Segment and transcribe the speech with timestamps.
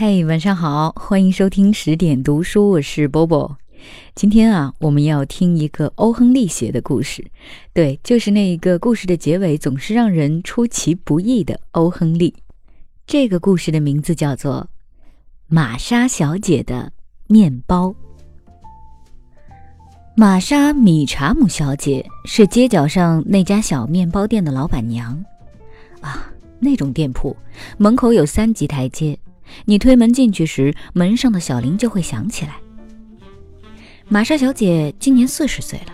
[0.00, 3.58] 嘿，晚上好，欢迎收听十点读书，我是波波。
[4.14, 7.28] 今天啊，我们要听一个欧亨利写的故事，
[7.72, 12.32] 对，就是那一个故事的结尾总是让人出其不意的欧亨利。
[13.08, 14.68] 这个故事的名字叫做
[15.48, 16.92] 《玛莎小姐的
[17.26, 17.88] 面包》。
[20.14, 25.24] 玛莎·米查姆小姐是街角上那家小面包店的老板娘。
[26.00, 26.30] 啊，
[26.60, 27.36] 那种店铺
[27.78, 29.18] 门口有三级台阶，
[29.64, 32.56] 你推门进去时，门上的小铃就会响起来。
[34.08, 35.92] 玛莎小姐今年四十岁了，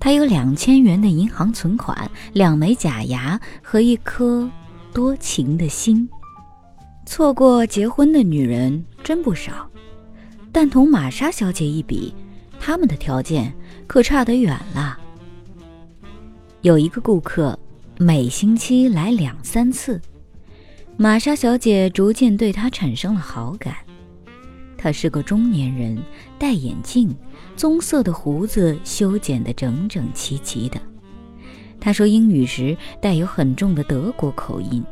[0.00, 4.50] 她有两千元的银行存款、两枚假牙和一颗
[4.92, 6.08] 多情的心。
[7.04, 9.70] 错过结婚的女人真不少，
[10.50, 12.12] 但同玛莎小姐一比，
[12.58, 13.54] 他们的条件
[13.86, 14.98] 可差得远了。
[16.62, 17.56] 有一个顾客，
[17.96, 20.00] 每星期来两三次，
[20.98, 23.76] 玛莎小姐逐渐对他产生了好感。
[24.78, 25.98] 他是个中年人，
[26.38, 27.14] 戴眼镜，
[27.54, 30.80] 棕色的胡子修剪得整整齐齐的。
[31.78, 34.82] 他说英语时带有很重的德国口音。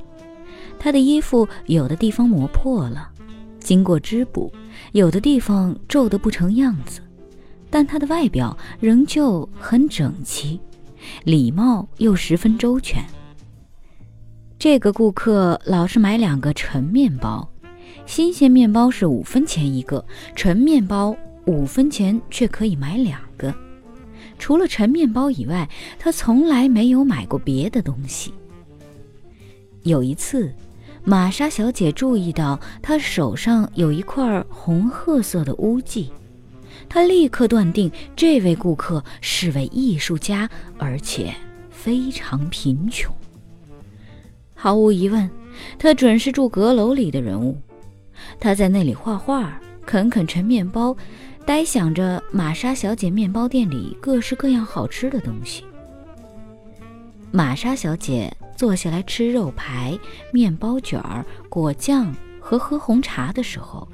[0.78, 3.08] 他的衣服有的地方磨破了，
[3.58, 4.52] 经过织补；
[4.92, 7.00] 有的地方皱得不成样子，
[7.70, 10.60] 但他的外表仍旧很整齐，
[11.24, 13.02] 礼貌又十分周全。
[14.64, 17.46] 这个顾客老是买两个陈面包，
[18.06, 20.02] 新鲜面包是五分钱一个，
[20.34, 23.54] 陈面包五分钱却可以买两个。
[24.38, 28.32] 除了陈面包以外，他从来没有买过别的东西。
[29.82, 30.50] 有一次。
[31.04, 36.10] 玛莎小姐注意到他手上有一块红褐色的污迹，
[36.88, 40.48] 她立刻断定这位顾客是位艺术家，
[40.78, 41.34] 而且
[41.68, 43.14] 非常贫穷。
[44.64, 45.30] 毫无疑问，
[45.78, 47.60] 他准是住阁楼里的人物。
[48.40, 50.96] 他在那里画画，啃啃陈面包，
[51.44, 55.64] 呆想着玛莎小姐面包店里各式各样好吃的东西。
[57.30, 58.34] 玛莎小姐。
[58.56, 59.98] 坐下来吃肉排、
[60.32, 63.86] 面包卷儿、果酱和喝红茶的时候，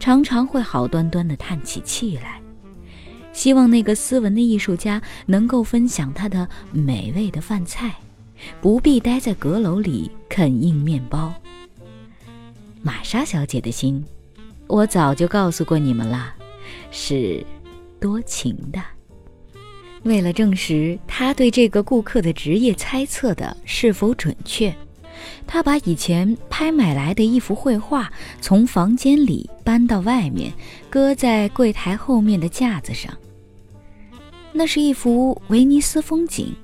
[0.00, 2.40] 常常会好端端地叹起气来，
[3.34, 7.94] 希望那个斯文的艺术家能够分享他的美味的饭菜，
[8.60, 11.32] 不必待在阁楼里啃硬面包。
[12.82, 14.04] 玛莎小姐的心，
[14.66, 16.34] 我早就告诉过你们了，
[16.90, 17.44] 是
[18.00, 18.80] 多情的。
[20.04, 24.72] 为了证实他对这个顾客的职业猜测的是否准确，
[25.48, 30.52] 他把以前拍买来的一幅绘画从房间里搬到外面，
[30.88, 33.12] 搁在柜台后面的架子上。
[34.52, 36.54] 那是一幅威尼斯风景，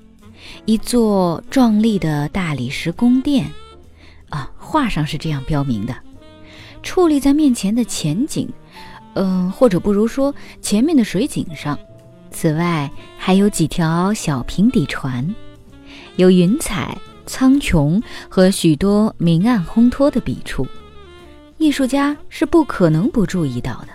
[0.65, 3.51] 一座壮丽的大理石宫殿。
[4.29, 5.95] 啊，画上是这样标明的：
[6.83, 8.49] 矗立在面前的前景，
[9.15, 11.79] 嗯，或者不如说前面的水井上。
[12.31, 15.35] 此外，还有几条小平底船，
[16.17, 20.67] 有云彩、苍穹和许多明暗烘托的笔触，
[21.59, 23.89] 艺术家是不可能不注意到的。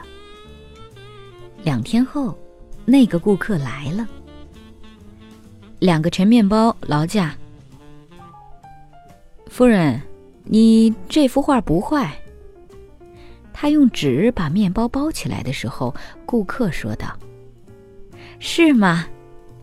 [1.64, 2.38] 两天后，
[2.86, 4.08] 那个顾客来了，
[5.80, 7.36] 两个陈面包劳驾。
[9.48, 10.02] 夫人，
[10.44, 12.12] 你这幅画不坏。
[13.54, 15.96] 他用纸把面包包起来的时候，
[16.26, 17.08] 顾客说道。
[18.40, 19.08] 是吗？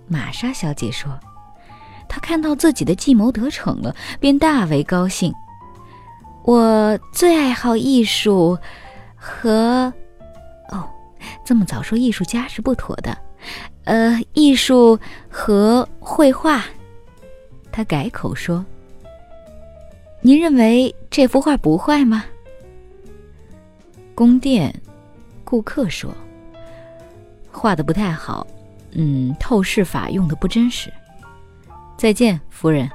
[0.08, 1.19] 玛莎小姐说
[2.08, 5.32] ：“她看到自己的计谋得逞了，便大为高兴。
[6.42, 8.58] 我最爱好艺术
[9.16, 9.92] 和……
[10.70, 10.88] 哦，
[11.44, 13.16] 这么早说艺术家是不妥的。
[13.84, 16.65] 呃，艺术和绘画。”
[17.71, 18.65] 他改口说
[20.21, 22.25] ：“您认为这幅画不坏吗？”
[24.15, 24.75] 宫殿，
[25.45, 26.15] 顾客说
[27.50, 28.47] ：“画的不太好。”
[28.97, 30.89] 嗯，透视法用的不真实。
[31.99, 32.89] 再见，夫人。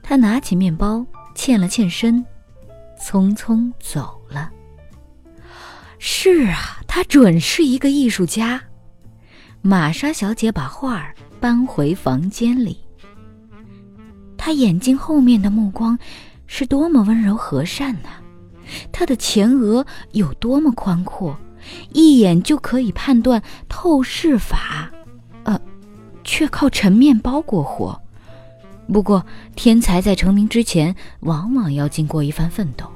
[0.00, 2.24] 他拿起面包，欠了欠身，
[3.00, 4.48] 匆匆走了。
[5.98, 8.62] 是啊，他准是一个艺术家。
[9.68, 12.78] 玛莎小姐把画儿搬回房间里。
[14.34, 15.98] 她眼睛后面的目光
[16.46, 18.08] 是多么温柔和善呐！
[18.90, 21.38] 她的前额有多么宽阔！
[21.92, 24.90] 一眼就可以判断透视法，
[25.42, 25.60] 呃，
[26.24, 28.00] 却靠陈面包过活。
[28.90, 29.22] 不过，
[29.54, 32.86] 天才在成名之前，往往要经过一番奋斗。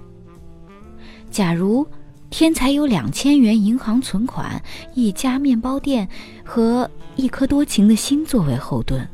[1.31, 1.87] 假如
[2.33, 4.61] 天才有两千元银行存款、
[4.95, 6.09] 一家面包店
[6.43, 9.07] 和一颗多情的心作为后盾，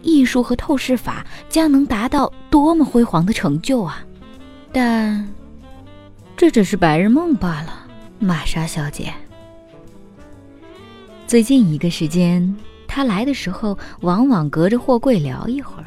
[0.00, 4.02] 艺术和透视法将能达到多么辉煌的成就啊！
[4.72, 5.28] 但。
[6.36, 7.86] 这只是白日梦罢了，
[8.20, 9.12] 玛莎小姐。
[11.26, 12.56] 最近一个时间，
[12.86, 15.86] 他来的时候往往隔着货柜聊一会儿，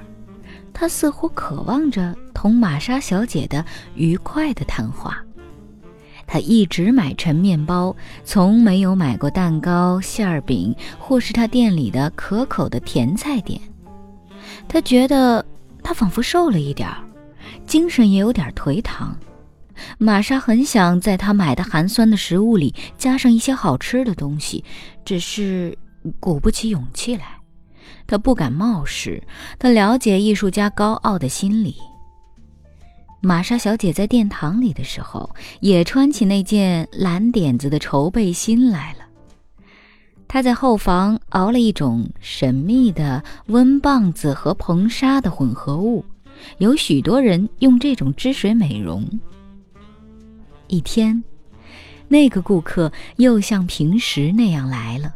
[0.74, 5.24] 他似乎渴望着同玛莎小姐的愉快的谈话。
[6.28, 13.60] 他一直买陈面包，从没有买过蛋糕、馅儿饼，或是他店里的可口的甜菜点。
[14.68, 15.46] 他觉得
[15.84, 16.98] 他仿佛瘦了一点儿，
[17.68, 19.18] 精神也有点颓唐。
[19.98, 24.64] 玛莎很想在他买的寒酸的食物里加上一些好吃的东西，
[25.04, 25.78] 只是
[26.20, 27.26] 鼓不起勇气来。
[28.08, 29.22] 他不敢冒失，
[29.60, 31.76] 他了解艺术家高傲的心理。
[33.26, 35.28] 玛莎小姐在殿堂里的时候，
[35.60, 39.00] 也穿起那件蓝点子的绸背心来了。
[40.28, 46.06] 她在后房熬了一种神秘的温棒子和硼砂的混合物，
[46.60, 49.04] 有许多人用这种汁水美容。
[50.68, 51.24] 一天，
[52.08, 55.12] 那个顾客又像平时那样来了，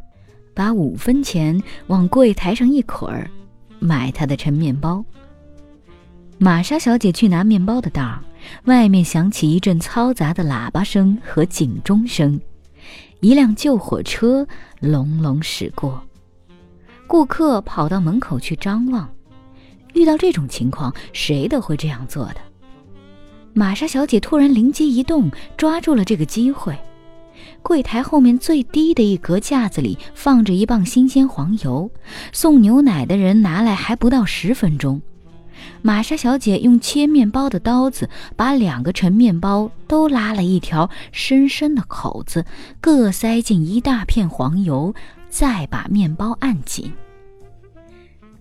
[0.55, 3.29] 把五分钱往柜台上一捆儿，
[3.77, 5.05] 买他的陈面包。
[6.41, 8.23] 玛莎小姐去拿面包的当
[8.63, 12.39] 外面响起一阵嘈杂的喇叭声和警钟声，
[13.19, 14.47] 一辆救火车
[14.79, 16.01] 隆隆驶过。
[17.07, 19.09] 顾客跑到门口去张望，
[19.93, 22.35] 遇到这种情况，谁都会这样做的。
[23.51, 26.73] 玛莎小姐突然灵机一动，抓住了这个机会。
[27.61, 31.91] 柜台后面最低的一格架子里放着一磅新鲜黄油，
[32.31, 35.01] 送牛奶的人拿来还不到十分钟。
[35.81, 42.45] 玛莎小姐用切面包的刀子把两个陈面包都拉了一条深深的口子，
[42.81, 44.93] 各塞进一大片黄油，
[45.29, 46.91] 再把面包按紧。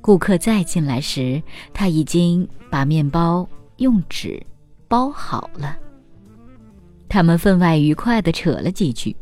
[0.01, 1.43] 顾客再进来时，
[1.73, 4.43] 他已经把面包用纸
[4.87, 5.77] 包好了。
[7.09, 9.15] 他们分外愉快地扯了几句。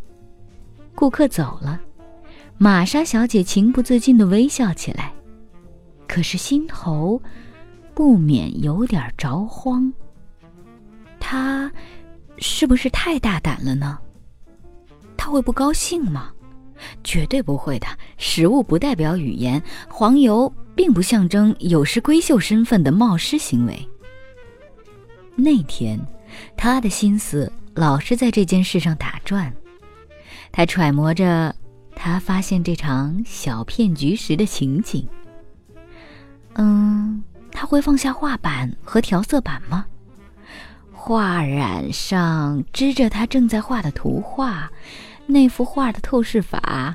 [0.95, 1.81] 顾客走了，
[2.57, 5.13] 玛莎小姐情不自禁地微笑起来，
[6.07, 7.21] 可是心头……
[7.97, 9.91] 不免有点着慌。
[11.19, 11.73] 他
[12.37, 13.99] 是不是太大胆了呢？
[15.17, 16.31] 他会不高兴吗？
[17.03, 17.87] 绝对不会的。
[18.19, 23.89] 食物不代表语言，黄油并不象征有失闺秀身份的冒失行为。
[25.35, 25.99] 那天，
[26.55, 29.51] 他的心思老是在这件事上打转。
[30.53, 31.57] 他揣摩着
[31.95, 35.09] 他发现这场小骗局时的情景。
[36.57, 37.25] 嗯。
[37.59, 39.87] 他会放下画板和调色板吗？
[40.93, 44.71] 画染上支着他正在画的图画，
[45.25, 46.95] 那幅画的透视法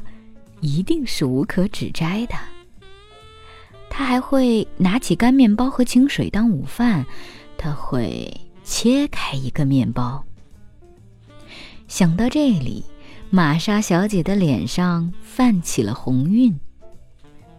[0.59, 2.35] 一定是无可指摘的。
[3.89, 7.03] 他还会拿起干面包和清水当午饭，
[7.57, 8.31] 他会
[8.63, 10.23] 切开一个面包。
[11.87, 12.85] 想到这里，
[13.31, 16.55] 玛莎小姐的脸上泛起了红晕。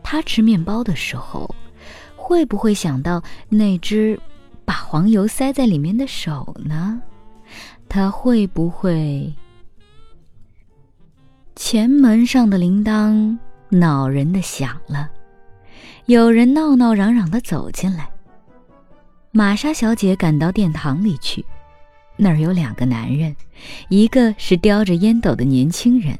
[0.04, 1.52] 她吃面包的时候。
[2.23, 4.19] 会不会想到那只
[4.65, 7.03] 把黄油塞在里面的手呢？
[7.89, 9.35] 他会不会？
[11.57, 13.37] 前门上的铃铛
[13.69, 15.11] 恼人的响了，
[16.07, 18.09] 有人闹闹嚷嚷的走进来。
[19.33, 21.45] 玛莎小姐赶到殿堂里去，
[22.17, 23.35] 那儿有两个男人，
[23.89, 26.17] 一个是叼着烟斗的年轻人，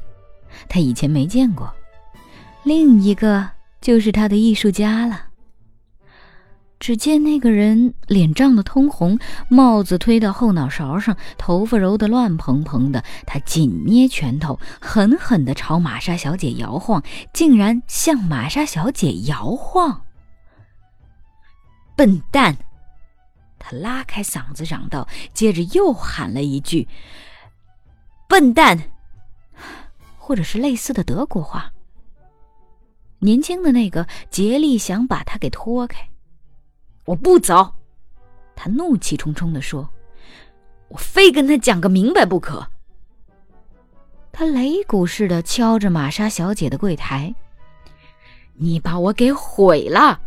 [0.67, 1.65] 她以前没见过；
[2.63, 5.27] 另一个就是她的艺术家了。
[6.83, 13.01] 只见那个人脸涨得通红，帽子推到后脑勺上，头发揉得乱蓬蓬的。
[13.25, 20.01] 他紧捏拳头，狠狠地朝玛莎小姐摇晃，竟然向玛莎小姐摇晃。
[21.95, 22.53] 笨蛋！
[23.57, 26.85] 他拉开嗓子嚷道，接着又喊了一句
[28.27, 28.77] ：“笨蛋！”
[30.19, 31.71] 或者是类似的德国话。
[33.19, 36.05] 年轻的那个竭力想把他给拖开。
[37.05, 37.73] 我不走，
[38.55, 39.89] 他怒气冲冲地说
[40.87, 42.65] ：“我非跟他讲个明白不可。”
[44.31, 47.35] 他擂鼓似的敲着玛莎小姐的柜台
[48.55, 50.21] ：“你把我给毁了！”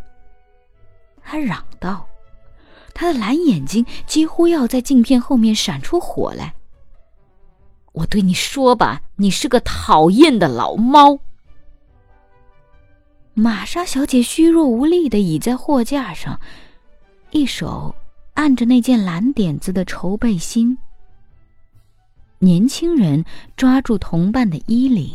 [1.24, 2.06] 他嚷道，
[2.94, 6.54] 他的蓝眼睛几乎要在镜片后面闪出火来。
[7.92, 11.18] “我对你说吧，你是个讨厌的老猫。”
[13.34, 16.40] 玛莎小姐虚弱无力的倚在货架上。
[17.36, 17.94] 一手
[18.32, 20.78] 按着那件蓝点子的绸背心，
[22.38, 23.22] 年轻人
[23.58, 25.14] 抓住同伴的衣领。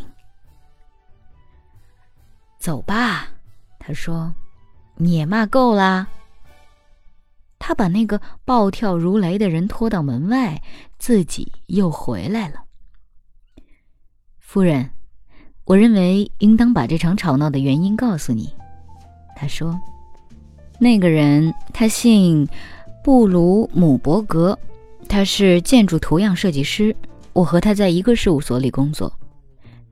[2.60, 3.26] 走吧，
[3.80, 4.32] 他说
[4.94, 6.06] ：“你也骂够了。”
[7.58, 10.62] 他把那个暴跳如雷的人拖到门外，
[10.98, 12.62] 自己又回来了。
[14.38, 14.88] 夫人，
[15.64, 18.54] 我认为应当把这场吵闹的原因告诉你。
[19.34, 19.76] 他说
[20.82, 22.44] ：“那个人他姓
[23.04, 24.58] 布鲁姆伯格，
[25.08, 26.92] 他是建筑图样设计师。
[27.32, 29.12] 我和他在一个事务所里工作。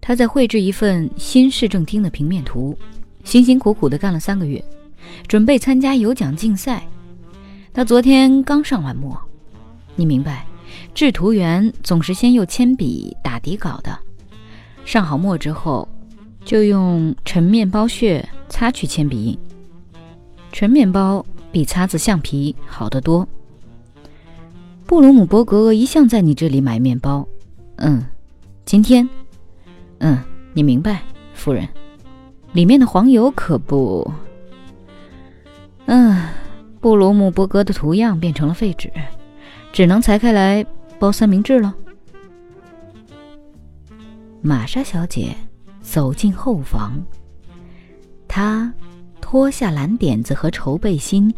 [0.00, 2.76] 他在绘制一份新市政厅的平面图，
[3.22, 4.60] 辛辛苦苦地干了三个月，
[5.28, 6.84] 准备参加有奖竞赛。
[7.72, 9.16] 他昨天刚上完墨。
[9.94, 10.44] 你明白，
[10.92, 13.96] 制图员总是先用铅笔打底稿的。
[14.84, 15.88] 上好墨之后，
[16.44, 19.38] 就用陈面包屑擦去铅笔印。
[20.52, 23.26] 纯面包比擦子橡皮好得多。
[24.86, 27.26] 布鲁姆伯格一向在你这里买面包。
[27.76, 28.04] 嗯，
[28.64, 29.08] 今天，
[29.98, 30.18] 嗯，
[30.52, 31.02] 你明白，
[31.32, 31.68] 夫人，
[32.52, 34.10] 里面的黄油可不……
[35.86, 36.28] 嗯，
[36.80, 38.90] 布鲁姆伯格的图样变成了废纸，
[39.72, 40.66] 只能裁开来
[40.98, 41.74] 包三明治了。
[44.42, 45.36] 玛莎小姐
[45.80, 47.00] 走进后房，
[48.26, 48.72] 她。
[49.30, 51.32] 脱下蓝点子和绸背心，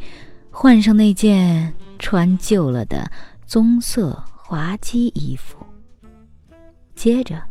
[0.50, 3.12] 换上那件穿旧了的
[3.46, 5.58] 棕色滑稽衣服。
[6.94, 7.42] 接着，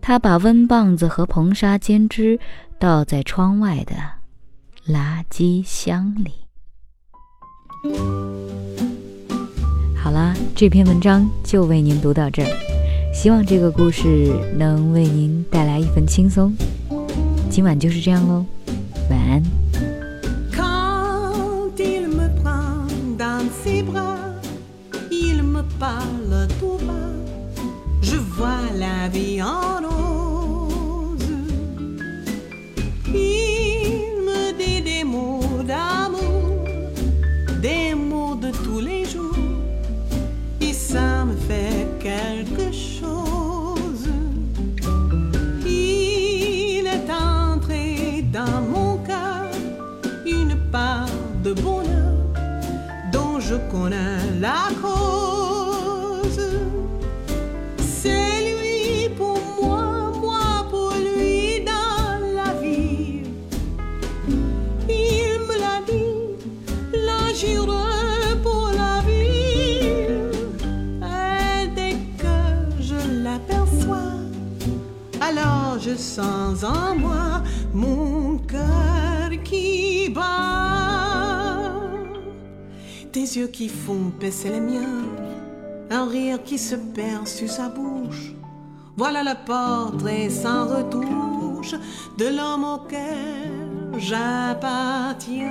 [0.00, 2.40] 他把温棒子和硼砂煎汁
[2.78, 3.94] 倒在窗外的
[4.88, 6.32] 垃圾箱里。
[9.94, 16.54] 好啦，这篇文章就为您读到这儿，希望这个故事能为您带来一份轻松。
[17.50, 18.46] 今晚就是这样喽，
[19.10, 19.42] 晚安。
[29.08, 31.28] Vie en rose.
[33.08, 36.64] Il me dit des mots d'amour,
[37.60, 39.36] des mots de tous les jours,
[40.60, 44.08] et ça me fait quelque chose.
[45.66, 49.50] Il est entré dans mon cœur
[50.26, 51.08] une part
[51.42, 52.14] de bonheur
[53.12, 55.33] dont je connais la cause.
[75.78, 81.72] Sens en moi mon cœur qui bat.
[83.12, 85.04] Des yeux qui font baisser les miens,
[85.90, 88.32] un rire qui se perd sur sa bouche.
[88.96, 91.74] Voilà le portrait sans retouche
[92.18, 95.50] de l'homme auquel j'appartiens.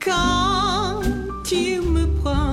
[0.00, 1.00] Quand
[1.44, 2.51] tu me prends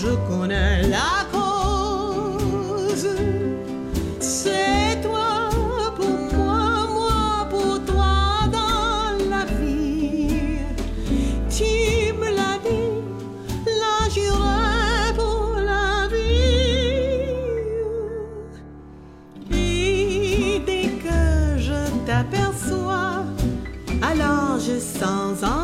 [0.00, 3.08] je connais la cause.
[4.20, 5.50] C'est toi
[5.96, 8.16] pour moi, moi pour toi
[8.58, 10.60] dans la vie.
[11.56, 12.92] Tu me l'as dit,
[13.82, 17.28] la juré pour la vie.
[19.50, 21.20] Et dès que
[21.66, 23.24] je t'aperçois,
[24.10, 25.57] alors je sens en